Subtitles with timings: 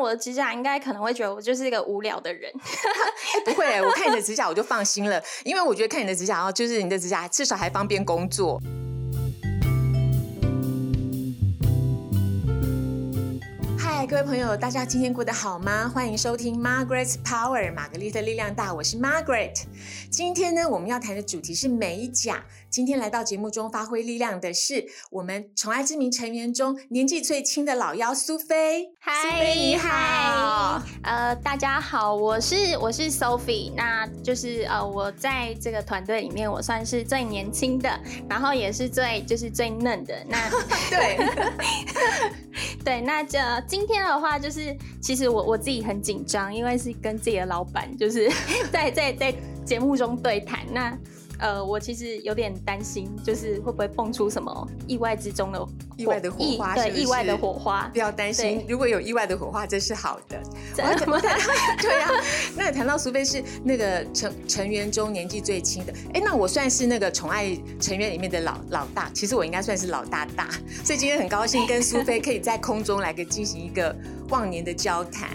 [0.00, 2.50] 我的指甲，应该可能会觉得我就是一个无聊的人。
[3.44, 8.60] 不会，我看你的指甲我就放心了，因为我觉得看你的指甲哦，就是你的指甲至少还方便工作。
[13.78, 15.90] 嗨，各位朋友，大家今天过得好吗？
[15.92, 19.64] 欢迎收听 Margaret's Power，玛格丽特力量大，我是 Margaret。
[20.10, 22.42] 今天呢，我们要谈的主题是美甲。
[22.70, 28.88] 今天来到节目中发挥力量的是我们宠爱之名成员中年纪最轻的老妖苏菲。
[29.00, 30.80] 嗨，你好。
[31.02, 37.90] 呃，大家好，我是我是 Sophie，那就是呃，我在这个团队里面，我算是最年轻的，
[38.28, 40.14] 然后也是最就是最嫩的。
[40.28, 40.48] 那
[40.88, 41.18] 对
[42.84, 48.30] 对，那这今天的话，就是其实我我自己很紧张，因为是跟自己的老板就是
[48.70, 50.96] 在在在节目中对谈那。
[51.40, 56.74] 呃，我其实有点担心，就是会不会蹦出什么意外之中的意外的火花？
[56.74, 58.62] 对，意外的火花，不要担心。
[58.68, 60.38] 如果有意外的火花，这是好的。
[60.74, 61.18] 真的吗？
[61.18, 62.10] 对啊。
[62.54, 70.50] 那谈到苏菲是那个成成员中年纪最轻的，哎，那我算是那个宠爱成员里面的老老大，其实我应该算是老大大。
[70.84, 73.96] 所以今天很高兴跟苏菲可以在空中来个进行一个
[74.28, 75.30] 忘年的交谈。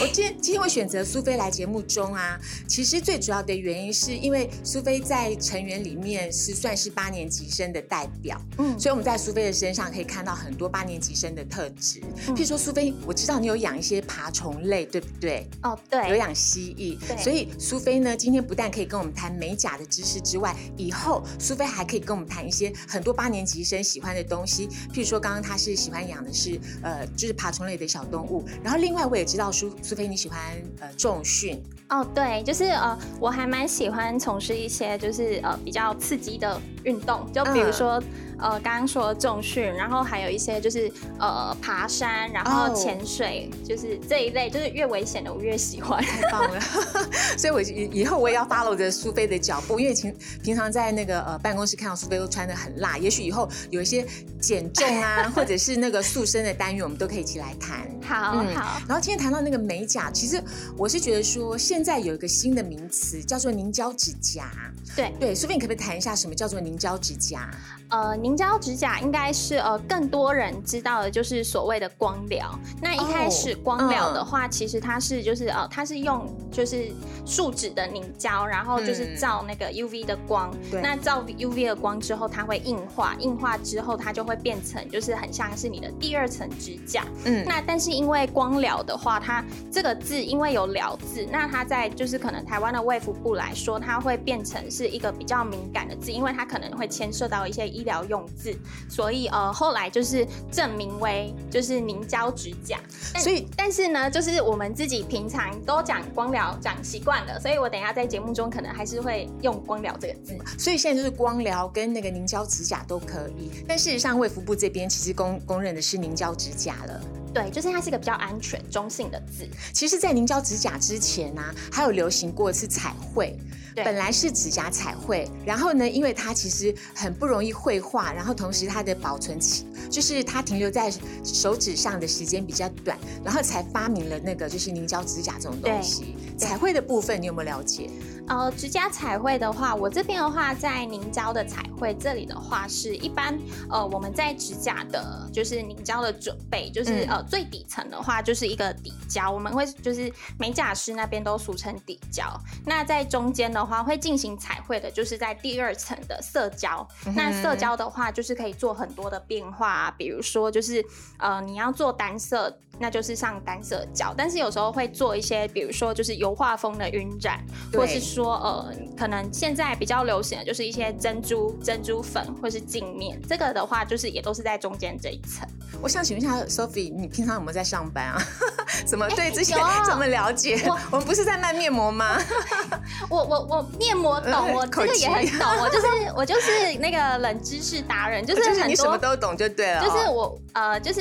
[0.00, 5.01] 我今天今天会选择苏菲来节目中啊，其实最主要的原因是因为苏菲。
[5.02, 12.00] 在成员里面是算是八年级生的代表，嗯，所以我们在苏菲的身上可以看到很多八年级生的特质。
[12.28, 15.46] 譬如说，苏菲，我知道你有养一些爬虫类，对不对？
[15.62, 16.98] 哦，对，有养蜥蜴。
[17.18, 24.68] 所以苏菲呢，今天不但可以跟我们谈美甲的知识之外，以后苏菲还可以跟我们谈一些很多八年级生喜欢的东西。
[24.92, 28.44] 譬如说，刚刚她是喜欢养的是呃，就是爬虫类的小动物。
[28.62, 30.38] 然后另外我也知道苏苏菲你喜欢
[30.80, 31.60] 呃重训。
[31.88, 38.02] 哦，对，就是呃，我还蛮喜欢从事一些就是呃比较刺激的运动，就比如说。
[38.38, 46.02] 呃，刚刚说重训，然后还有一些就是呃爬山，然后潜水，就是这一类，就是越危险的我越喜欢。
[46.02, 46.60] 太棒了，
[47.38, 54.04] 所以我以以后我也要 follow 着苏菲的脚步，因为平平常在那个呃办公室看到苏菲都穿的很辣，也许以后有一些
[54.40, 57.88] 减重啊， 或者是那个塑身的单元，我们都可以一起来谈。
[58.02, 58.82] 好，好。
[58.88, 60.42] 然后今天谈到那个美甲，其实
[60.76, 64.50] 我是觉得说现在有一个新的名词叫做凝胶指甲。
[64.96, 67.50] 对对，苏菲，你可不可以谈一下什么叫做凝胶指甲？
[67.88, 72.58] 呃，凝胶指甲应该是呃更多人知道的，就是所谓的光疗。
[72.80, 76.90] 那一开始光疗的话，其实它是就是呃它是用就是
[77.26, 80.50] 树脂的凝胶，然后就是照那个 UV 的光。
[80.82, 87.04] 那照 UV 的光之后，它会硬化，硬化之后它就会变成就是很像是你的第二层指甲。
[87.26, 87.44] 嗯。
[87.46, 97.82] 那但是因为光疗的话，它这个字因为有疗字，那它在就是可能台湾的卫福部来说，它会变成是一个比较敏感的字，因为它可能会牵涉到一些医。
[97.82, 98.56] 医疗用字，
[98.88, 102.78] 所以呃，后来就是证明为就是凝胶指甲。
[103.18, 110.38] 所以，但是呢，就是我们自己平常都讲光疗讲习惯了，所以我等一下在节目中可能还是会用光疗这个字。
[110.56, 117.00] 所以现在就是光疗跟那个凝胶指甲都可以，但事实上卫福部这边其实公公认的是凝胶指甲了。
[117.32, 119.48] 对，就是它是一个比较安全、中性的字。
[119.72, 123.36] 其实，在凝胶指甲之前呢，还有流行过是彩绘。
[123.74, 130.92] 本来是指甲彩绘，然后呢，因为它其实很不容易绘画，然后同时它的保存期就是它停留在
[131.24, 136.14] 手指上的时间比较短，然后才发明了那个就是凝胶指甲这种东西。
[136.36, 137.88] 彩绘的部分你有没有了解？
[138.32, 143.38] 呃，指甲彩绘的话，我这边的话在凝胶的彩绘这里的话，是一般
[143.68, 152.24] 呃我们在指甲的就是凝胶的准备，就是呃最底层的话就是一个底胶，我们会就是美甲师那边都俗称底胶。
[152.64, 156.88] 那在中间的话会进行彩绘的，就是在第二层的色胶。
[157.14, 160.82] 那色胶的话就是可以做很多的变化，比如说就是
[161.18, 167.44] 呃你要做单色，那就是上单色胶，但是有时候会做一些，比如说就是油画风的晕染，
[167.74, 168.00] 或是。
[168.12, 175.46] 说呃，可能现在比较流行的就是一些珍珠珍珠粉或是镜面，这个的话就是也都是在中间这一层。
[175.80, 178.22] 我想请问一下，Sophie，你平常有没有在上班啊？
[178.86, 179.54] 怎么对这些
[179.86, 180.60] 怎么了解？
[180.90, 182.18] 我们不是在卖面膜吗？
[183.08, 185.86] 我我我面膜懂，我这个也很懂，我就是
[186.16, 189.82] 我就是那个冷知识达人，就是很多你什么都懂就对了。
[189.84, 191.00] 就是我呃就是。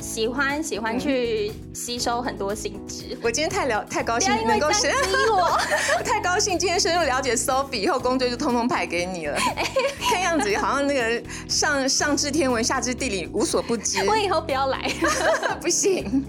[0.00, 3.18] 喜欢喜欢去吸收很多新知。
[3.20, 4.92] 我今天太了太高兴，能够深
[5.28, 6.07] 我太
[6.38, 9.36] 高兴，今天深入了解 Sophie 以后，工作就通通派给你了。
[10.08, 13.98] 看样子好像那个上上知天文下知地理无所不知。
[14.08, 14.88] 我以后不要来，
[15.60, 16.24] 不行，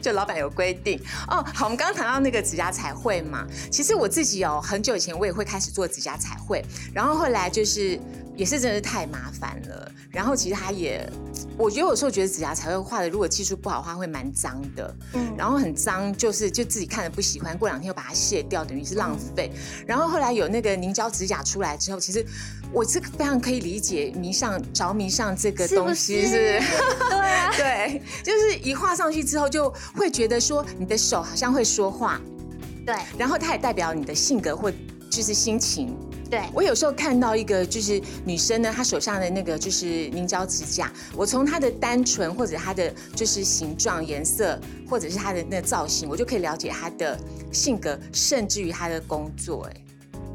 [0.00, 1.44] 就老板有规定哦。
[1.52, 6.64] 好，我们刚刚谈到那个指甲彩绘嘛，其实我自己哦，很久以前我也会开始做指甲彩绘，
[6.94, 8.00] 然后后来就是
[8.36, 9.92] 也是真的是太麻烦了。
[10.10, 11.10] 然后其实它也，
[11.56, 14.94] 我觉得有时候觉得指甲彩绘画的，如果技术不好的话，会蛮脏的。
[15.14, 19.50] 嗯，然后很脏，就是就自己看了不喜欢，过两天又把它卸掉，等于是浪费。
[19.86, 22.22] 然后后来有那个凝胶指甲出来之后，其实
[22.72, 26.60] 我是非常可以理解迷上着迷上这个东西，是，
[27.08, 32.20] 对啊，对，就是一画上去之后，就会觉得说你的手好像会说话，
[32.84, 34.70] 对，然后它也代表你的性格或
[35.10, 35.96] 就是心情。
[36.32, 44.58] 对我有时候看到一个就是女生呢，她手上的那个就是凝胶指甲，我从她的单纯或者她的就是形状、颜色，
[44.88, 47.20] 或者是她的那造型，我就可以了解她的
[47.52, 49.68] 性格，甚至于她的工作。
[49.70, 49.84] 哎，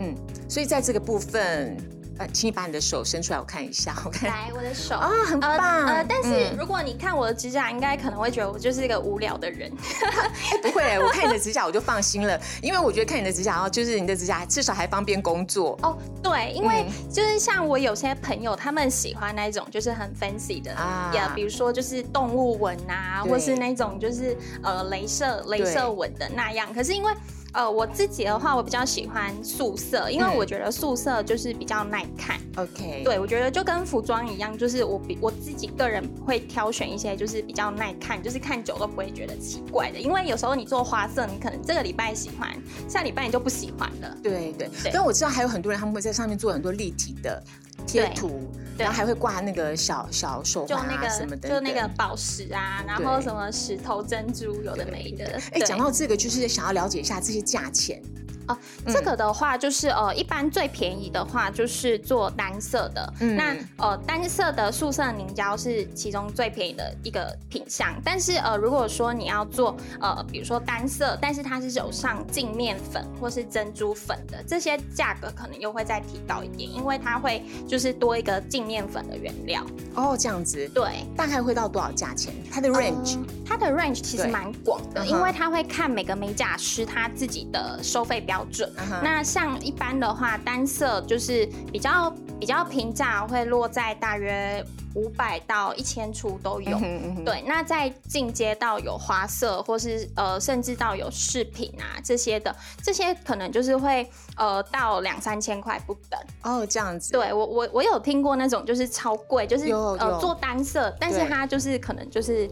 [0.01, 0.15] 嗯，
[0.47, 1.75] 所以在这个部分。
[2.17, 3.95] 呃，请你把你的手伸出来，我看一下。
[4.03, 5.85] 我看，来我的手啊，很棒。
[5.85, 9.71] 呃，但是如果你看我的指甲，应该可能会觉得我就是一个无聊的人。
[10.63, 15.77] 不会，我看你的指甲我就放心了，因为我觉得看你的指甲哦，就是你的指甲至少还方便工作。
[15.83, 26.73] 哦，对，因为就是像我有些朋友，他们喜欢那种就是很 fancy 的呀，比如说就是动物纹啊，或是那种就是呃，镭射镭射纹的那样。
[26.73, 27.13] 可是因为
[27.53, 32.39] 呃，我自己的话，我比较喜欢素色，因为我觉得素色就是比较耐看。
[32.55, 39.99] OK，对，我觉得就跟服装一样，就是我比我自己个人会挑选一些就是比较耐看，就是看久都不会觉得奇怪的。
[39.99, 42.49] 因为有时候你做花色，你可能这个礼拜喜欢，
[42.87, 44.17] 下礼拜你就不喜欢了。
[44.21, 44.91] 对对对。
[44.91, 47.41] 但我知道还有很多人他们会在上面做很多立体的
[47.85, 48.41] 贴图，
[48.77, 55.41] 然后还会挂那个小小手环啊什么的，就那个宝石啊，然后什么石头珍珠，有的没的。
[55.53, 57.41] 哎，讲到这个，就是想要了解一下这些。
[57.47, 58.01] 价钱。
[58.47, 58.57] 哦，
[58.87, 63.13] 这个的话就是呃，一般最便宜的话就是做单色的。
[63.19, 67.93] 那呃，单色的素色凝胶是其中最便宜的一个品相。
[68.03, 79.61] 但是呃，如果说你要做呃，比如说单色，但是它是有上镜面粉或是珍珠粉的，这些价格可能又会再提高一点，因为它会就是多一个镜面粉的原料。
[79.95, 80.67] 哦，这样子。
[80.69, 82.33] 对，大概会到多少价钱？
[82.49, 88.36] 它的 range，它的 range 其实蛮广的，因为它会看每个美甲师他自己的收费标。
[88.37, 88.71] 标准。
[89.01, 94.63] 那像一般的话，单色就是比较比较平价，会落在大约
[94.93, 96.77] 五百到一千出都有。
[97.25, 106.19] 对，那在进阶到有花色，或是呃甚至到有饰品啊这些的，这些可能就是会呃到两三千块不等。
[106.43, 107.11] 哦，这样子。
[107.11, 112.49] 对我我我有听过那种就是超贵，就是呃做单色，但是它就是可能就是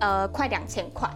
[0.00, 1.08] 呃快两千块。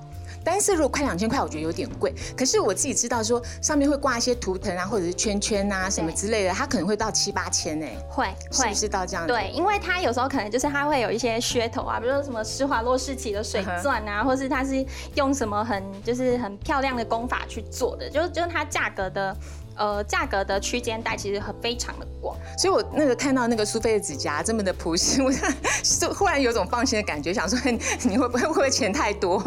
[0.44, 2.14] 单色如果快两千块，我觉得有点贵。
[2.36, 7.86] 可是我自己知道说，上面会挂一些图腾啊，或者是圈圈啊什么之类的，它可能会到七八千呢。
[8.08, 9.26] 会，是不是到这样？
[9.26, 14.84] 对，因为它有时候可能就是它会有一些噱头啊，比如说什么施华洛世奇的水钻啊，或是它是
[15.14, 19.36] 用什么很就是很漂亮的工法去做的，就就是它价格的。
[19.76, 25.38] 呃，价格的区间带其实很非常的广，所以我那个看到那个苏菲的指甲这么的朴实，我就
[26.14, 27.58] 忽然有种放心的感觉，想说
[28.02, 29.42] 你会不会会不会钱太多？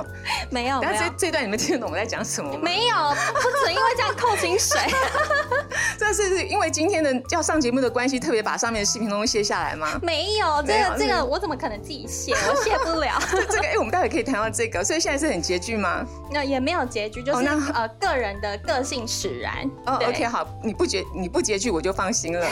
[0.50, 2.60] 没有，然后这这段你们听得懂我在讲什么吗？
[2.62, 2.95] 没有，
[3.33, 4.80] 不准因为这样扣薪水。
[5.98, 10.00] 这是因为今天的要上节目的关系，特别把上面的视频都卸下来吗？
[10.01, 12.33] 没有，这个这个我怎么可能自己卸？
[12.33, 13.18] 我卸不了。
[13.50, 16.06] 这个哎，我们待会可以谈到这个，所以现在是很拮据吗？
[16.31, 19.69] 那也没有拮据，就是呃个人的个性使然。
[19.86, 22.45] 哦，OK，好，你不拮你不拮据，我就放心了。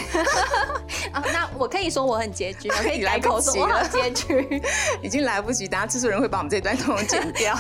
[1.12, 4.62] 啊， 那我可以说我很拮据，我 可以改口说我很拮据，
[5.02, 7.54] 已经来不及，等下制作人会把我们这段通通剪掉。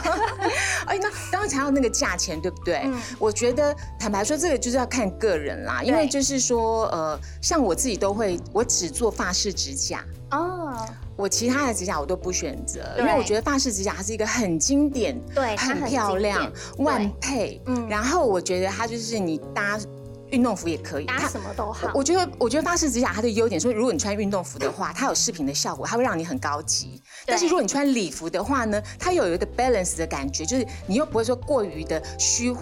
[0.85, 2.81] 哎，那刚刚谈到那个价钱，对不对？
[2.85, 10.85] 嗯，我觉得坦白说，这个就是要看个人啦，因为就是说，呃，像我自己都会，我只做发饰指甲哦。
[11.15, 17.61] 我其他的指甲我都不选择，因为我觉得发饰指甲它是一个很经典，对，很漂亮，万配。
[17.65, 19.79] 嗯，然后我觉得它就是你搭
[20.31, 21.91] 运动服也可以，搭什么都好。
[21.93, 27.01] 我觉得，我觉得发饰指甲它的优点，说如果你穿运动服的话，它有饰品的效果，它会让你很高级。
[27.25, 32.53] 但是如果你穿礼服的话呢，它有一个 balance 的感觉，就是你又不会说过于的虚。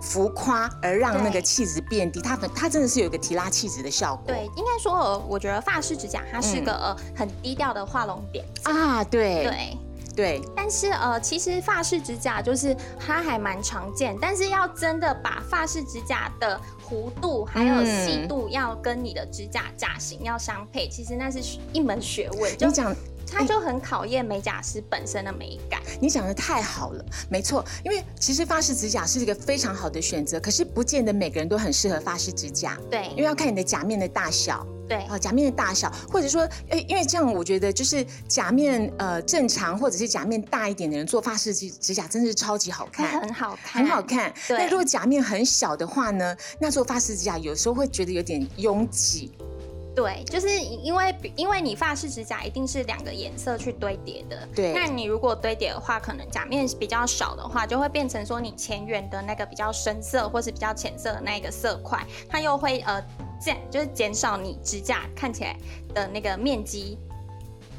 [0.00, 4.24] 浮夸而让那个气质变低，它很它真的是有一个提拉气质的效果。
[4.26, 9.78] 对，应该说，我觉得发式指甲它是个呃很低调的画龙点啊，对对
[10.14, 10.42] 对。
[10.56, 21.40] 但是呃，其实发式指甲就是它还蛮常见，但是要真的把发式指甲的弧度还有细度要跟你的指甲甲型要相配，其实那是
[21.72, 22.52] 一门学问。
[22.52, 22.94] 你讲。
[23.30, 25.80] 它就很考验美甲师本身的美感。
[26.00, 27.64] 你讲的太好了，没错。
[27.84, 32.78] 因为其实发饰指甲是一个非常好的选择，可是不见得每个人都很适合发饰指甲。
[32.90, 34.66] 对，因为要看你的甲面的大小。
[34.88, 44.32] 对啊，甲面的大小，或者说，哎，因为这样，我觉得就是甲面呃正常，或者是甲面大一点的人做发饰指指甲，真的是超级好看，很好看，很好看。
[44.48, 49.30] 那如果甲面很小的话呢，那做发饰指甲有时候会觉得有点拥挤。
[49.98, 54.72] 对，就是因为因为你发式指甲一定是两个颜色去堆叠的，对。
[54.72, 63.04] 那你如果堆叠的话，可能甲面比较少的话，就会变成说你前缘的那个比较深色或是比较浅色的那个色块，它又会呃
[63.40, 65.56] 减就是减少你指甲看起来
[65.92, 66.96] 的那个面积，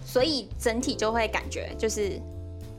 [0.06, 2.22] 所以整体就会感觉就是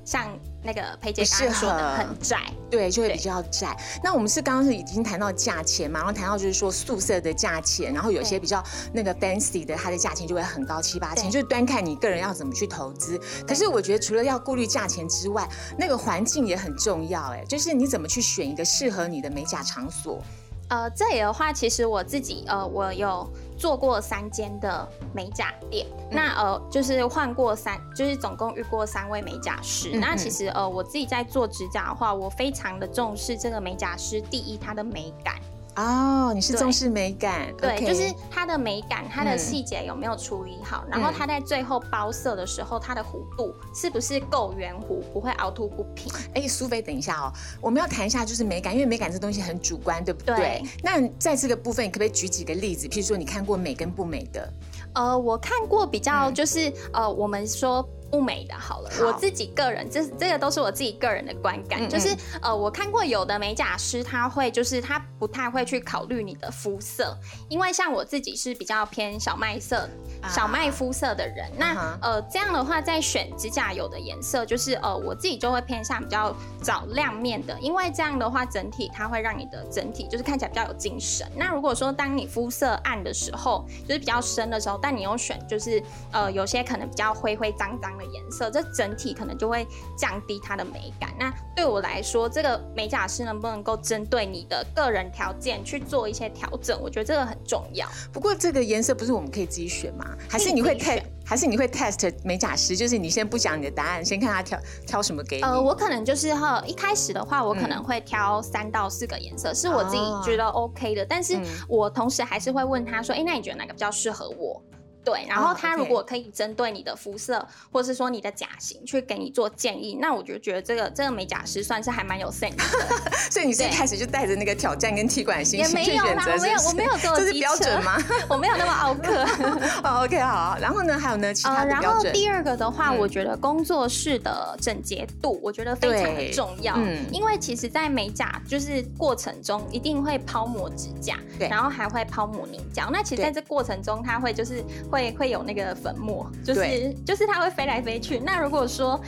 [0.05, 0.39] 像。
[0.63, 2.39] 那个裴姐刚刚说的很窄，
[2.71, 3.77] 对，就会比较窄。
[4.05, 8.63] 那我们是刚刚是已经谈到价钱嘛，然后谈到就是说宿舍的价钱，然后有些比较
[8.93, 13.19] 那个 fancy 的，它的价钱就会很高，七八千，就是端看你个人要怎么去投资。
[13.47, 15.49] 可是我觉得除了要顾虑价钱之外，
[15.79, 20.23] 那个环境也很重要，哎，就是你怎么去选一个适合你的美甲场所。
[20.71, 29.91] 呃，这里的话，其实我自己呃，我有做过三间的美甲店，那呃，就是换过三，就是总共遇过三位美甲师。
[29.99, 35.35] 那其实呃，我自己在做指甲的话，我非常的重视这个美甲师，第一，它的美感。
[35.81, 46.13] 哦，你是重视美感，对，就是它的美感，它的细节有没有处理好，然后它在最后包色的时候，它的弧度是不是够圆弧，不会凹凸不平？
[46.35, 50.63] 哎，苏菲，等一下哦，我们要谈一下就是美感，因为美感这东西很主观，对不对？
[50.83, 52.87] 那在这个部分，你可不可以举几个例子？
[52.87, 54.53] 譬如说，你看过美跟不美的？
[54.95, 57.89] 呃，我看过比较就是呃，我们说。
[58.11, 67.17] 不美的，好了，我自己个人，这这个都是我自己个人的观感，就是呃，我看过有的美甲师，他会就是他不太会去考虑你的肤色，
[67.49, 69.89] 因为像我自己是比较偏小麦色、
[70.29, 81.31] 小麦肤色的人，那呃这样的话，在选指甲油的颜色，就是呃我自己就会偏向比较找亮面的，因为这样的话整体它会让你的整体就是看起来比较有精神。
[81.37, 88.00] 那如果说当你肤色暗的时候，就是比较深的时候，但你又选就是呃有些可能比较灰灰脏脏。
[88.05, 89.67] 颜色，这整体可能就会
[89.97, 91.15] 降低它的美感。
[91.19, 96.81] 那对我来说，这个美甲师能不能够针对你的个人条件去做一些调整？
[96.81, 97.89] 我觉得这个很重要。
[98.13, 100.07] 不过这个颜色不是我们可以自己选吗？
[100.29, 101.03] 还是你会 test？
[101.25, 102.77] 还是你会 test 美甲师？
[102.77, 105.43] 就是你先不讲你的答案，先看他挑挑什么给你。
[105.43, 111.07] 呃，我可能就是哈，一开始的话，我可能会挑三到四个颜色，是我自己觉得 OK 的。
[111.07, 114.61] 但是我同时还是会问他说：“哎，那你觉得哪个比较适合我？”
[115.05, 123.11] 对，然后他如果可以针对你的肤色，或者是说你的甲型去给你做建议，那我就觉得这个这个美甲师算是还蛮有 sense 的。
[123.31, 127.97] 所以你是一开始就带着那个挑战跟踢馆心情去选择，没有，我没有这么 这是标准吗？
[128.29, 130.05] 我没有那么奥克。
[130.05, 130.59] OK，好。
[130.61, 131.83] 然后呢，还有呢，其他的标准。
[131.83, 136.75] 然后第二个的话，我觉得工作室的整洁度，我觉得非常的重要。
[136.77, 142.91] 嗯，因为其实，在美甲就是过程中，一定会抛磨指甲，对，然后还会抛磨凝胶。
[142.93, 144.63] 那其实在这过程中，它会就是。
[144.91, 148.19] 会会有那个粉末，就是就是它会飞来飞去。
[148.19, 149.01] 那如果说，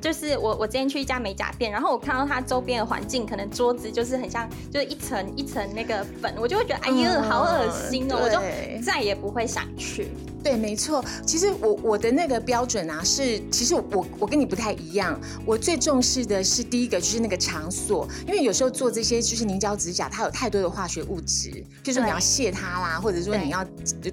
[0.00, 8.38] 就是我我今天去一家美甲店，然后我看到它周边的环境，可能桌子就是很像，就是一层一层那个粉，我就会觉得哎呀，好恶心哦，我就
[8.82, 10.08] 再也不会想去。
[10.44, 11.02] 对，没错。
[11.26, 15.18] 其实我我的那个标准啊，是其实我我跟你不太一样。
[15.46, 21.48] 我最重视的是第一个就是那个场所，因为有时候做这些就是凝胶指甲，它有太多的化学物质，
[21.82, 23.64] 譬如说你要卸它啦，或者说你要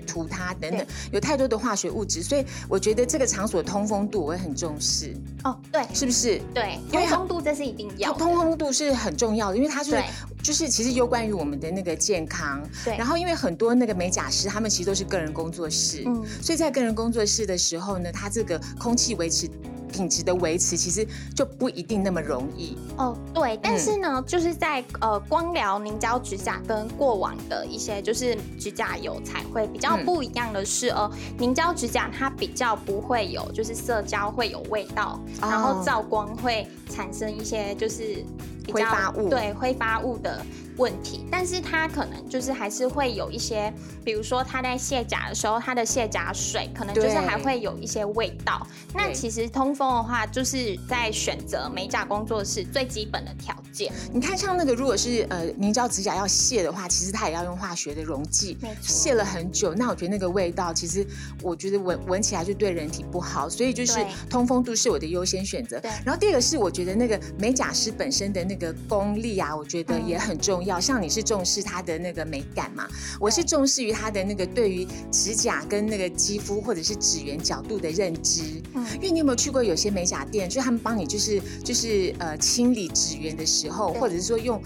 [0.08, 5.14] 涂它等等，有太多的化学物质，所以我觉得这个场所通风度我会很重视。
[5.44, 6.42] 哦，对，是不是？
[6.54, 10.02] 对，通风度这是一定要，通风度是很重要的，因为它是
[10.44, 12.62] 就是其实有关于我们的那个健康。
[12.84, 16.04] 对，然后因为很多那个美甲师，他们其实都是个人工作室。
[16.06, 16.24] 嗯。
[16.42, 19.50] 所以在个人工作室的时候呢，它这个空气维持
[19.92, 21.06] 品质的维持，其实
[21.36, 22.78] 就不一定那么容易。
[22.98, 38.24] 哦，对，但是呢，就是在呃光疗凝胶指甲跟过往的一些就是指甲油彩绘比较不一样的是，呃，凝胶指甲它比较不会有就是色胶会有味道，然后照光会产生一些就是
[38.72, 40.46] 挥发物，对挥发物的。
[40.78, 43.72] 问题，但是它可能就是还是会有一些，
[44.06, 48.66] 比如说它在卸甲的时候，它的卸甲水可能就是还会有一些味道。
[48.94, 53.92] 那其实通风的话，就是在选择美甲工作室最基本的条件。
[54.12, 59.76] 你看，像那个如果是呃凝胶指甲要卸的话，其实它也要用化学的溶剂，卸了很久。
[59.76, 61.06] 那我觉得那个味道，其实
[61.44, 63.48] 我觉得闻闻起来就对人体不好。
[63.48, 65.80] 所以就是通风度是我的优先选择。
[66.06, 70.76] 然后第二个是我觉得那个美甲师本身的那个功力啊，我觉得也很重要。
[70.76, 72.88] 好像你是重视它的那个美感嘛？
[73.20, 78.62] 我是重视于它的那个对于指甲跟那个肌肤或者是指缘角度的认知。
[78.74, 84.62] 嗯，因为你有没有去过有有些美甲店，就是他们帮你就是就是呃清理指缘的时候，或者是说用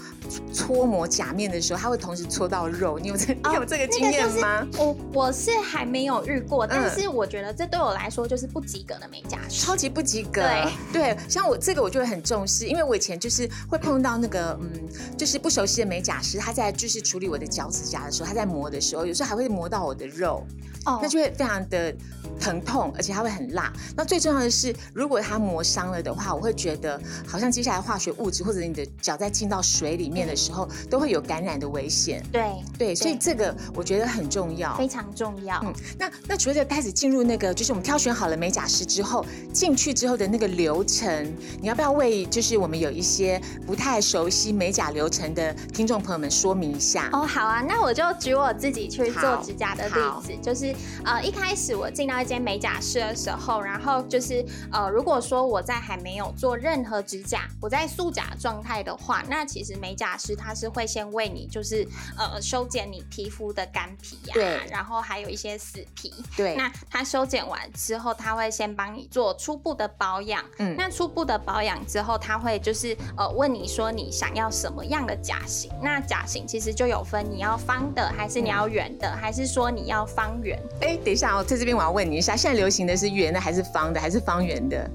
[0.52, 2.98] 搓磨甲面的时候，它会同时搓到肉。
[2.98, 4.66] 你有这你有这个经验吗？
[4.76, 10.42] 我我是还没有遇过，但是我觉得这对我来说就是不及格的美甲师，超级不及格。
[10.42, 14.70] 对对，像我这个我就会很重视，因为我以前就是会碰到那个嗯，
[15.16, 20.44] 就是不熟悉的美甲师，他在就是处理我的脚趾甲的时候，他在磨的时候，有时候还会磨到我的肉。
[20.84, 21.92] 哦那就会非常的
[22.38, 23.72] 疼痛，而且它会很辣。
[23.96, 32.22] 那最重要的是，如果它磨伤了的话，我会觉得好像接下来化学物质或者你的脚在进到水里面的时候，都会有感染的危险。
[32.30, 35.60] 对对，所以这个我觉得很重要，非常重要。
[35.64, 47.10] 嗯，那那除了开始进入那个，就是我们挑选好了美甲师之后，进去之后的那个流程，你要不要为就是我们有一些不太熟悉美甲流程的听众朋友们说明一下？
[47.12, 50.74] 哦，好啊，那我就举我自己去做指甲的例子，就是。
[51.04, 61.86] 呃，一开始我进到一间美甲室的时候，然后就是呃，如果说我在还没有做任何指甲，我在素甲状态的话，那其实美甲师他是会先为你就是
[62.18, 66.56] 呃修剪你皮肤的干皮呀，对，然后还有一些死皮，对。
[66.56, 75.70] 那他修剪完之后，他会先帮你做初步的保养，嗯，那初步的保养之后，他会就是呃问你说你想要什么样的甲型？
[75.82, 80.60] 那甲型其实就有分你要方的，还是你要圆的，还是说你要方圆？
[80.80, 84.88] 哎，等一下哦，在这边我要问你一下，现在流行的是圆的还是方的还是方圆的？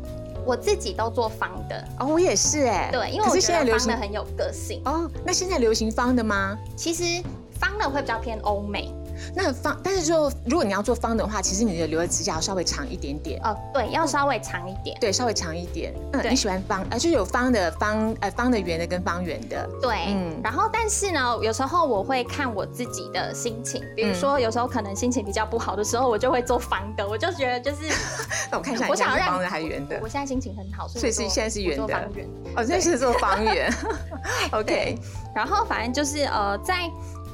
[0.46, 5.10] 我自己都做方的哦，我也是哎，对，因为我觉得方的很有个性哦。
[5.26, 6.58] 那现在流行方的吗？
[6.76, 7.24] 其实
[7.60, 8.94] 方的会比较偏欧美。
[9.36, 13.56] 那方，但是就如果你要做方的话，其实你的留的指甲要稍微长一点点哦。
[13.74, 14.98] 对，要稍微长一点。
[15.00, 15.94] 对，稍微长一点。
[16.14, 19.68] 嗯，你喜欢方，呃，就有方的、方呃方的、圆的跟方圆的。
[19.82, 20.40] 对，嗯。
[20.44, 27.08] 然后，但是呢，有时候我会看我自己的心情，比如说有时候可能心情比较不好的时候，我就会做方的。
[27.08, 27.90] 我就觉得就是，
[28.52, 30.00] 那我看一下，我想要方的还是圆的？
[30.02, 32.10] 我现在心情很好，所以是现在是圆的。
[32.56, 33.74] 哦，现在是做方圆。
[34.52, 34.98] OK。
[35.34, 36.90] 然后反正就是呃在。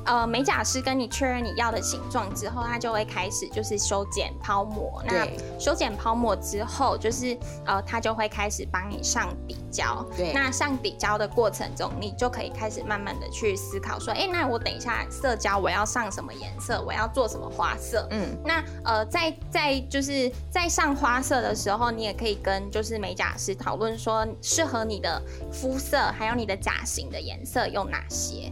[0.07, 5.03] 呃，美甲师跟你确认你要的形状之后，他就会开始就是修剪抛模。
[5.05, 5.27] 那
[5.59, 10.05] 修剪抛模之后，就是呃，他就会开始帮你上底胶。
[10.15, 10.31] 对。
[10.33, 16.81] 那上底胶的过程中，你就可以开始慢慢的去思考说，哎，那我等一下色胶我要上什么颜色？
[16.87, 18.07] 我要做什么花色？
[18.11, 18.29] 嗯。
[18.45, 25.21] 那呃，在在就是在上花色的时候，你也可以跟就是美甲师讨论说，适合你的
[25.51, 28.49] 肤色还有你的甲型的颜色有哪些。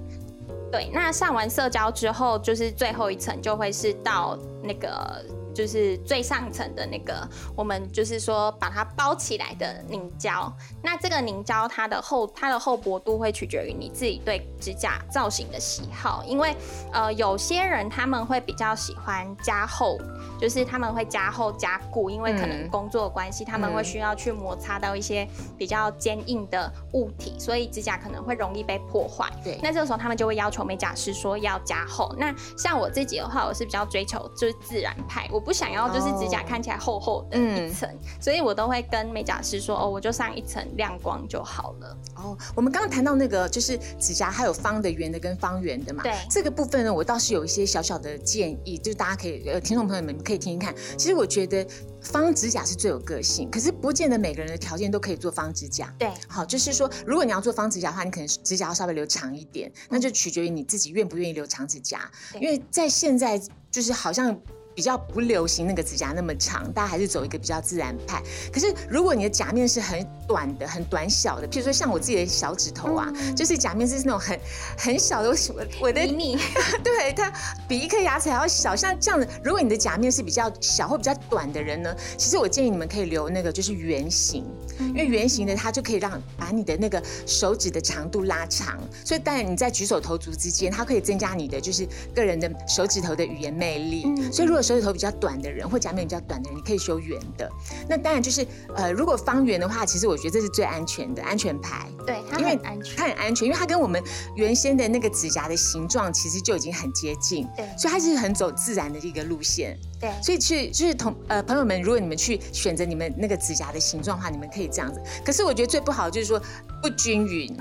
[0.72, 5.23] 对，那上完色胶之后，就是最后一层就会是到那个。
[5.56, 10.54] 就是最上层的那个，我们就是说把它包起来的凝胶。
[10.84, 16.54] 那这个凝胶它的厚它的厚薄度会取决于你自己对指甲造型的喜好，因为
[16.91, 19.98] 呃有些人他们会比较喜欢加厚，
[20.38, 25.26] 就是他们会加厚加固，因为可能工作关系他们会需要去摩擦到一些
[25.58, 29.32] 比较坚硬的物体，所以指甲可能会容易被破坏。
[29.41, 32.13] 对，那这个时候他们就会要求美甲师说要加厚。
[32.18, 35.44] 那像我自己的话，我是比较追求就是自然派，我。
[35.45, 37.88] 不想要就是指甲看起来厚厚的一层，
[38.19, 41.97] 所以我都会跟美甲师说哦，我就上一层亮光就好了。
[42.15, 46.01] 哦，我们刚刚谈到那个就是指甲还有方的、圆的跟方圆的嘛。
[46.01, 50.73] 对，这个部分呢，我倒是有一些小小的建议，就是大家可以呃，听众朋友们可以听听看。
[50.97, 51.65] 其实我觉得
[52.01, 55.93] 方指甲是最有个性，可是不见得每个人的条件都可以做方指甲。
[55.99, 62.10] 对，好，就是说如果你要做方指甲的话，你可能指甲要稍微留长一点，那就取决于你自己愿不愿意留长指甲。
[62.39, 64.36] 因为在现在就是好像。
[64.75, 68.21] 比较不流行那个指甲那么长，大家还是走一个比较自然派。
[68.51, 74.39] 可是如果你的甲面是很短的、很短小的，譬如说像我自己的小指头啊，就是甲面是那种很
[74.77, 75.35] 很小的，我
[75.79, 76.38] 我的你
[76.83, 77.31] 对它
[77.69, 78.75] 比一颗牙齿还要小。
[78.75, 84.43] 像这样的，如果你的甲面是比较小或比较短的人呢，其实我建议你们可以留那个就是圆形，
[84.79, 94.03] 因为圆形的它就可以让把你的那个手指的长度拉长，所以当然你在举手投足之间，它可以增加你的就是个人的手指头的语言魅力。
[94.31, 97.49] 所以如果手指头比较短的人，或甲面比较短的人，你可以修圆的。
[97.88, 101.88] 那当然就是，呃，如果方圆的话，其实我觉得这是最安全的安全牌。
[102.06, 104.04] 对，因为安全，它很安全，因为它跟我们
[104.36, 107.47] 原先的那个指甲的形状其实就已经很接近。
[107.56, 109.78] 对，所以它是很走自然的一个路线。
[110.01, 114.99] 对，所以去就是同呃朋友们，如果你们去选择你们那个指甲的形状的话，你们可以这样子。
[115.23, 116.41] 可是我觉得最不好就是说
[116.82, 117.56] 不均匀。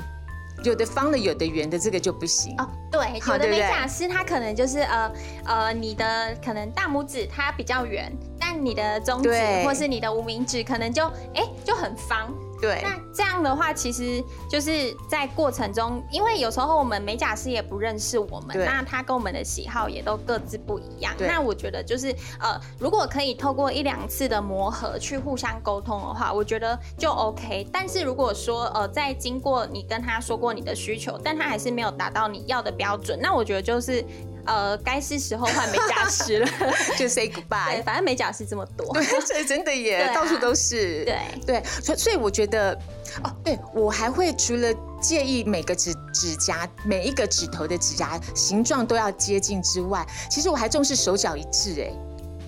[0.64, 2.68] 有的方的，有的圆的，这个就不行哦。
[2.90, 5.12] 对，有的美甲师他可能就是呃
[5.44, 8.11] 呃，你的可能大拇指它比较圆，
[8.47, 9.31] 但你的中指
[9.65, 12.31] 或是你的无名指可能就哎就很方。
[12.61, 21.13] 对，那这样的话，其实就是在过程中，因为有时候我们美甲师也不认识我们，那他跟我们的喜好也都各自不一样。
[21.19, 27.67] 那我觉得就是呃，如果可以透过一两次的磨合去互相沟通的话，我觉得就 OK。
[27.71, 34.03] 但是如果说呃，在经过你跟他说过你的需求，但他还是没有达到你要的标准，那我觉得就是。
[34.47, 36.49] 呃，该是时候换美甲师了，
[36.99, 37.77] 就 say goodbye。
[37.77, 41.05] 对，反正美甲师这么多，对，真的耶，到处都是。
[41.05, 42.73] 对对，所所以我觉得，
[43.23, 44.69] 哦，对我还会除了
[45.01, 51.75] 介意每个指指甲每一个指头的指甲形状都要接近之外，其实我还重视手脚一致。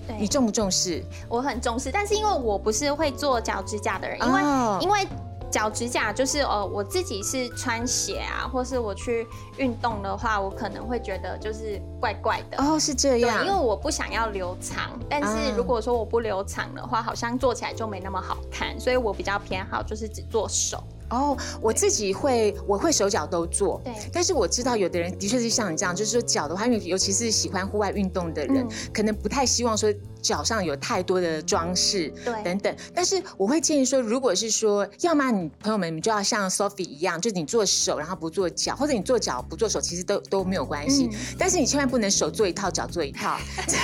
[0.09, 1.03] 哎，你重不重视？
[1.27, 4.41] 我很重视，但是因为我不是会做脚指甲的人，因为
[4.81, 5.07] 因为。
[5.49, 20.83] 脚指甲就是呃，我自己是穿鞋啊，或是我去运动的话，我可能会觉得就是怪怪的哦，是这样，因为我不想要留长，但是如果说我不留长的话，好像做起来就没那么好看，所以我比较偏好就是只做手。
[21.09, 23.93] 哦，我自己会，我会手脚都做，对。
[24.11, 29.89] 但是我知道有的人的确是像你这样，就是说脚的话，因为尤其是喜欢户外运动的人，可能不太希望说
[30.27, 32.75] 脚上有太多的装饰，对，等等。
[32.93, 41.09] 但是我会建议说，如果是说，要么你朋友们你就要像 Sophie 一样，就是你做手，然后不做脚，或者你做脚不做手，其实都都没有关系。
[41.37, 43.37] 但是你千万不能手做一套，脚做一套，
[43.67, 43.83] 这样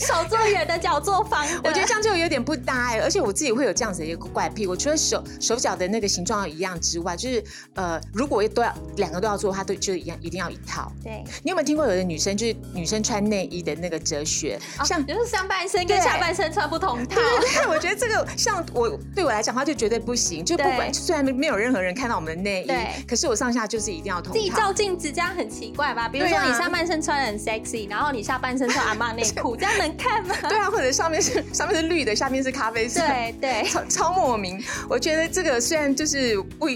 [0.00, 3.00] 手做圆的，脚做方的，我觉得这样就有点不搭哎。
[3.00, 6.54] 而且我自己会有这样子的一个怪癖，我除了手手脚的那个形状要。
[6.54, 7.42] 一样之外，就是
[7.74, 10.90] 呃，如果都要两个都要做，它都就一样，一定要一套。
[11.02, 14.56] 对，你有没有听过有的女生就是女生穿内衣的那个哲学？
[14.84, 17.20] 像就是上半身跟下半身穿不同套。
[17.40, 20.44] 对，我觉得这个像我对我来讲，话就绝对不行。
[20.44, 24.32] 就不管虽然没有任何人看到我们的内衣，可是我上下就是一定要同。
[24.32, 26.08] 自己照镜子这样很奇怪吧？
[26.08, 30.34] 比如说你上半身穿的很 sexy，然后你下半身穿阿妈内裤， 这样能看吗？
[30.48, 34.62] 对啊，或者上面是上面是绿的，下面是咖啡色，对对，超超莫名。
[34.88, 36.42] 我觉得这个虽然就是。
[36.58, 36.68] 不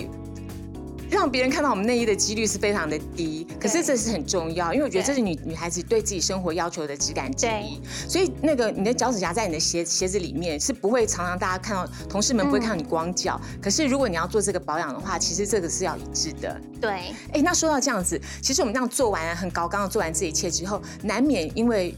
[1.11, 7.81] 让别人看到我们内衣的几率是非常的低，可是这是很重要，因为我觉得这是女女孩子对自己生活要求的质感之一。
[8.09, 13.41] 所以那个你的脚趾甲在你的鞋鞋子里面是不会常常大家看到，同事们不会看到你光脚。
[13.63, 16.61] 可是如果你要做这个保养的话，其实这个是要一致的。
[16.81, 21.95] 对，哎，那说到这样子，其实我们这样做完很高刚刚做完这一切之后，难免因为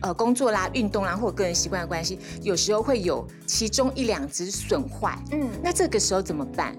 [0.00, 5.18] 呃工作啦、运动啦或者个人习惯的关系，有时候会有其中一两只损坏。
[5.32, 6.76] 嗯，那这个时候怎么办？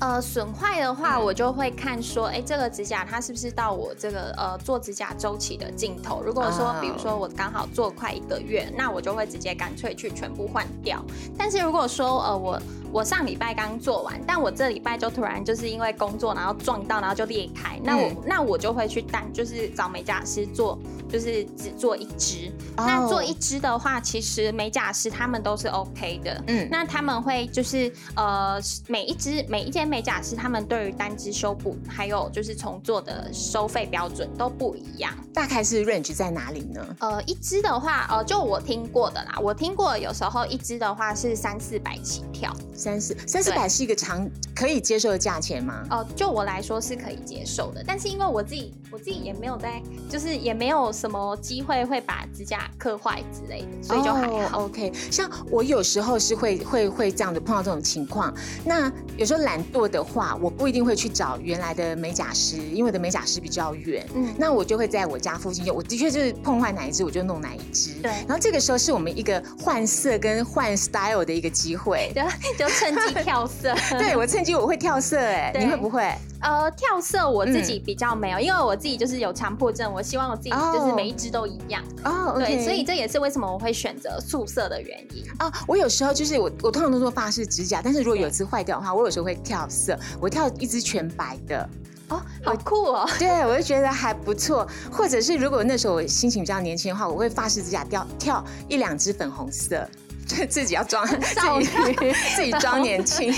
[0.00, 6.22] 呃，损坏的话，我就会看说，哎，这个指甲它是不是到我这个呃做指甲周期的尽头？
[6.22, 11.04] 如果说，比如说我刚好做快一个月，那我就会直接干脆去全部换掉。
[11.36, 20.78] 但是如果说，呃，我我上礼拜刚做完，但我这礼拜就突然就是因为工作，然后撞到，然后就裂开，那我那我就会去单，就是找美甲师做。
[21.08, 26.44] 就是只做一支，那做一支的话，其实美甲师他们都是 OK 的。
[26.48, 35.10] 嗯，那他们会就是呃，每一支每一间美甲师，他们对于单支修补还有就是重做的收费标准都不一样。
[35.32, 36.86] 大概是 range 在哪里呢？
[37.00, 42.54] 呃，一支的话，呃，就我听过的啦，我听过有时候一支的话是三四百起跳。
[42.78, 45.84] 三四三四百是一个长可以接受的价钱吗？
[45.90, 50.78] 哦，就我来说是可以接受的，但是因为我自己我自己也没有在，就是也没有。
[50.92, 54.64] 什么机会会把指甲刻坏之类的，所以就还好。
[54.64, 58.32] OK，像我有时候是会会会这样的碰到这种情况。
[58.64, 64.06] 那有时候懒惰的话，我不一定会去找原来的美甲师，因为我的美甲师比较远。
[64.14, 67.94] 嗯，那我就会在我家附近，我的确就是碰坏哪一只，我就弄哪一只。
[68.02, 68.10] 对。
[68.10, 72.12] 然后这个时候是我们一个换色跟换 style 的一个机会，
[72.56, 73.74] 就 就趁机跳色。
[73.98, 76.12] 对我趁机我会跳色，哎，你会不会？
[76.40, 81.82] 呃，跳色我自己比较没有，因为我自己就是有强迫症，我希望我自己就是每一只都一样。
[82.04, 85.24] 哦，对，所以这也是为什么我会选择素色的原因。
[85.38, 91.68] 啊，我有时候就是我我通常都做发饰指甲，但是如果有一次坏掉的话，我有时候会跳色，我跳一只全白的。
[92.10, 93.06] 哦，好酷哦！
[93.18, 94.66] 对，我就觉得还不错。
[94.90, 99.86] 或者是如果那时候我心情比较年轻的话，我会发饰指甲掉跳一两只粉红色。
[100.48, 103.32] 自己要装 自己 自己装年轻，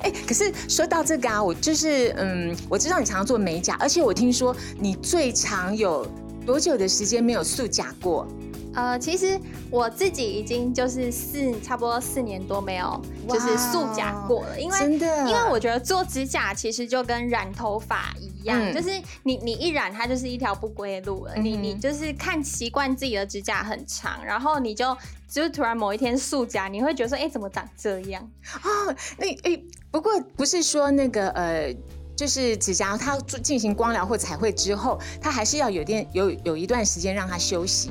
[0.00, 6.06] 哎，可是说到这个啊，我就是嗯，我知道你常常做美甲，而且我听说你最长有
[6.46, 8.26] 多久的时间没有素甲过？
[8.74, 9.38] 呃，其实
[9.70, 18.90] 我自己已经就是四差不多四年多没有就是素甲过了，因为真的，因为我觉得做指甲其实就跟染头发一样，就是
[19.24, 21.34] 你你一染它就是一条不归路了。
[21.36, 24.96] 你你就是看习惯自己的指甲很长，然后你就
[25.28, 28.22] 就是突然某一天素甲，你会觉得说，哎，怎么长这样？
[28.62, 31.74] 哦，那哎，不过不是说那个呃，
[32.16, 37.90] 就是指甲它进行光疗或彩绘之后，它还是要有点有有一段时间让它休息。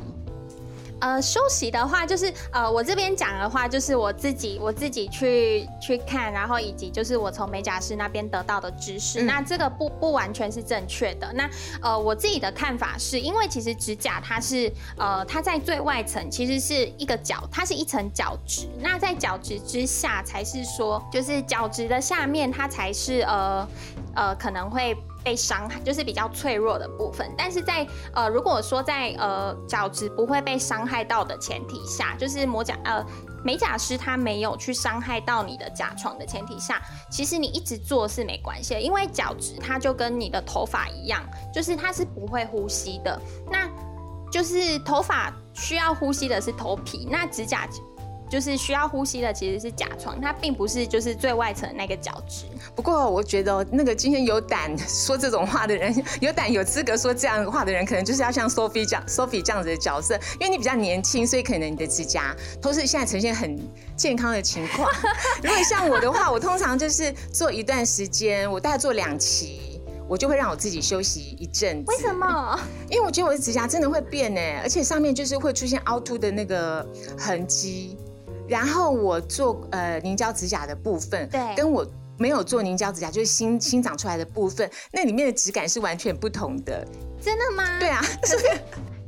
[1.01, 11.33] 呃，休息的话，就是呃，我这边讲的话，就是我自己我自己去去看，然后以及就是我从美甲师那边得到的知识，那这个不不完全是正确的。
[11.33, 11.49] 那
[11.81, 23.67] 呃，我自己的看法是，因为其实指甲它是呃，它在最外层其实是一个角，它是一层角质，那在角质之下才是说，就是角质的下面它才是呃
[24.15, 24.95] 呃可能会。
[25.23, 33.05] 被伤害就是比较脆弱的部分，但是在呃，如果说在呃角质不会被伤害到的前提下，就是磨甲呃
[33.43, 43.69] 美甲师他没有去伤害到你的甲床的前提下，其实你一直做是没关系的，因为角质它就跟你的头发一样，就是它是不会呼吸的，那
[44.31, 47.67] 就是头发需要呼吸的是头皮，那指甲。
[48.31, 52.45] 就是需要呼吸的其实是甲床，它并不是就是最外层那个角质。
[52.73, 63.59] 不过我觉得那个今天有胆说这种话的人，有胆有资格说这样的话的人，可能就是要像 Sophie 这样 Sophie 这样子的角色，因为你比较年轻，所以可能你的指甲都是现在呈现很
[63.97, 64.89] 健康的情况。
[65.43, 71.83] 如果像我的话，我通常就是做一段时间，我大概做两期，我就会让我自己休息一阵。
[71.85, 72.57] 为什么？
[72.89, 77.97] 因为我觉得我的指甲真的会变呢，而且上面就是会出现凹凸的那个痕迹。
[78.51, 81.87] 然后我做呃凝胶指甲的部分，对，跟我
[82.17, 86.85] 没有做凝胶指甲，就是新新长出来的部分，那里面的质感是完全不同的。
[87.21, 87.79] 真的吗？
[87.79, 88.37] 对啊，可是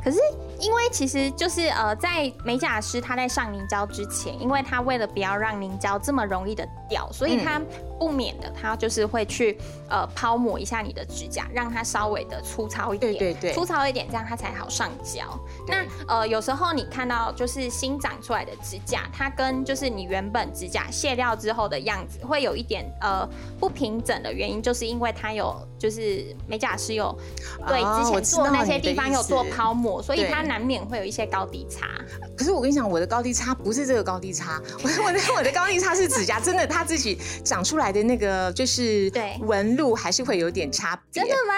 [0.06, 0.18] 可是。
[0.64, 7.62] 因为其实就是呃，在美甲师他在上凝胶之前，因为他为了不要让凝胶这么容易的掉，所以他
[8.00, 9.58] 不免的他就是会去
[9.90, 15.38] 呃抛抹一下你的指甲，让它稍微的粗糙一点，对对对，粗糙一点，这样它才好上胶。
[15.68, 23.28] 那呃有时候你看到就是新长出来的指甲，它跟就是你原本指甲卸掉之后的样子会有一点呃
[23.60, 27.14] 不平整的原因，就是因为它有就是美甲师有
[27.68, 30.53] 对之前做那些地方有做抛抹，所以它。
[30.54, 31.88] 难免会有一些高低差，
[32.38, 41.24] 可是我跟你讲，我的高低差不是这个高低差，我我的我的高低差是指甲真的它自己长出来的那个就是对纹路还是会有点差别。
[41.24, 41.54] 真的吗？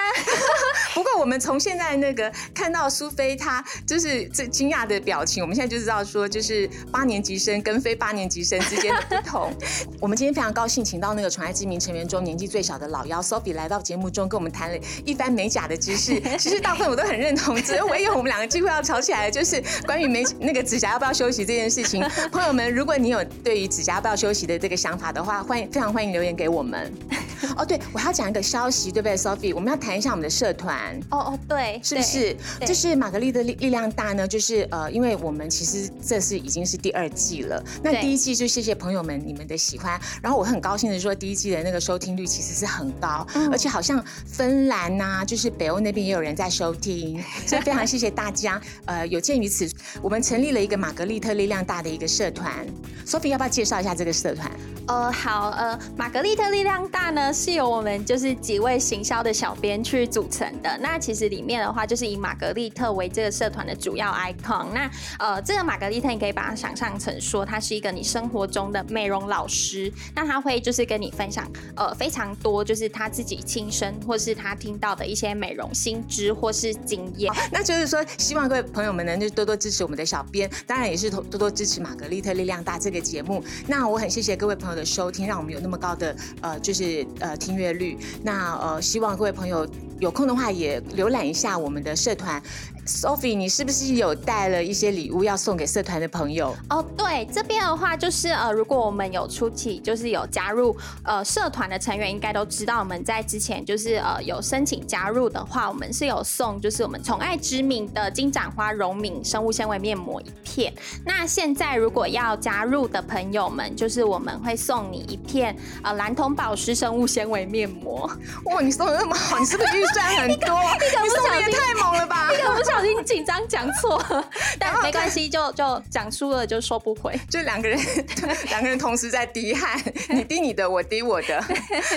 [0.95, 9.51] 不过我们从现在那个看到苏菲她就是这惊讶的表情，我们现在就知道说就是八年级生跟非八年级生之间的不同。
[9.99, 16.17] 我们今天非常高兴，请到那个宠爱之名成员中年纪最小的老妖 Sophie 来到节目中，跟我们谈了一番美甲的知识。
[16.39, 18.84] 其实大部分我都很认同，只有唯有我们两个机会要。
[18.85, 22.01] 吵起来就是关于没 那个指甲要不要休息这件事情。
[22.31, 26.93] 朋友们，如果你有对于指甲要不要休息的这个想法的话，欢迎非常欢迎留言给我们。
[27.57, 29.53] 哦，对，我还要讲一个消息，对不对，Sophie？
[29.53, 30.99] 我们要谈一下我们的社团。
[31.11, 32.35] 哦哦，对，是不是？
[32.65, 34.27] 就是玛格丽的力力量大呢？
[34.27, 37.63] 就是呃，因为我们其实这是已经是第二季了。
[37.83, 39.99] 那第一季就谢谢朋友们你们的喜欢。
[40.21, 48.61] 然后我很高兴的说，第一季的那个收听率其实是很高，而且好像芬兰呐，就是北欧那边也有人在收听， 所以非常谢谢大家。
[48.85, 49.69] 呃，有鉴于此，
[50.01, 52.65] 我们成立了一个玛格丽特力量大的一个社团。
[53.05, 54.51] Sophie 要不要介绍一下这个社团？
[54.87, 60.77] 呃，好，呃，玛格丽特力量大呢是由我们就是几位行销的小编去组成的。
[60.81, 64.67] 那其实里面的话就是以玛格丽特为这个社团的主要 icon。
[64.73, 69.91] 那呃，这个玛格丽特你可以把它想象成说，它是一个你生活中的美容老师。
[70.13, 77.33] 那他会就是跟你分享呃非常多就是他自己亲身或是他听到的一些美容新知或是经验。
[77.51, 83.43] 那就是说，希望各位朋友们能就多多支持我们的小编，当然也是多多支持玛格丽特力量大这个节目。
[83.65, 84.75] 那我很谢谢各位朋友。
[84.75, 87.97] 的收听，让我们有那么高的呃，就是呃听阅率。
[88.23, 89.67] 那呃，希望各位朋友
[89.99, 92.41] 有空的话也浏览一下我们的社团。
[92.85, 96.55] Sophie，你是不是有带了一些礼物要送给社团的朋友？
[96.69, 110.71] 哦，对，这边的话就是呃，如果我们有出题，就是有加入呃社团的成员，应该都知道我们在之前就是呃有申请加入的话，我们是有送就是我们宠爱知名的金盏花荣敏生物纤维面膜一片。
[111.03, 118.07] 那现在如果要加入的朋友们，就是我们会送你一片呃蓝铜宝石生物纤维面膜。
[118.45, 120.55] 哇，你送的那么好，你是不是预算很多？
[121.01, 122.29] 你送的也太猛了吧！
[122.74, 124.03] 小心紧张讲错，
[124.59, 127.19] 但没关系，就就讲输了就收不回。
[127.29, 127.79] 就两个人，
[128.49, 131.41] 两个人同时在滴汗， 你滴你的，我滴我的。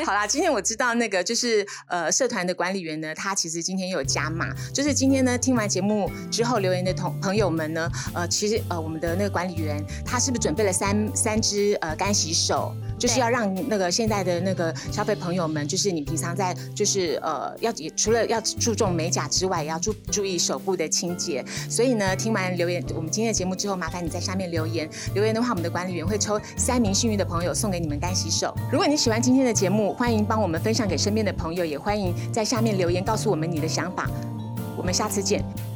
[0.05, 12.75] 好啦，今天我知道那个就是呃社团的管理员呢，他其实今天有加码，就是今天呢听完节目之后留言的同朋友们呢，呃其实呃我们的那个管理员他是不是准备了三三支呃干洗手？
[12.99, 21.45] 就是要让那个现在的那个消费朋友们，就是你平常在就是呃，要除了要注重美甲之外，也要注注意手部的清洁。
[21.69, 24.89] 所以呢，听完留言我们今天的节目之后，麻烦你在下面留言。
[25.15, 28.55] 留言的话，我们的管理员会抽三名幸运的朋友送给你们干洗手。
[28.73, 34.11] 如果你喜欢今天的节目，欢迎帮我们分享给身边的朋友，也欢迎在下面留言告诉我们你的想法。
[34.77, 35.68] 我们下次见。